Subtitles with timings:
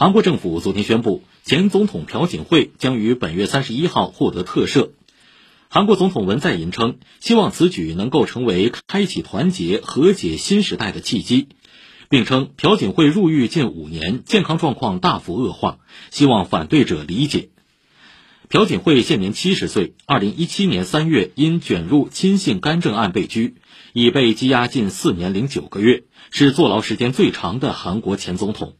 [0.00, 4.92] 韩国政府昨天宣布前总统朴槿惠将于本月三十一号获得特赦。
[5.68, 11.48] 韩国总统文在寅称希望此举能够成为开启团结和解新时代的契机
[12.08, 17.50] 并称朴槿惠入狱近五年健康状况大幅恶化希望反对者理解。
[18.48, 23.56] 朴槿惠现年七十岁二零一七年三月因卷入亲信干政案被拘
[23.92, 28.76] 已被羁押近四年零九个月是坐牢时间最长的韩国前总统。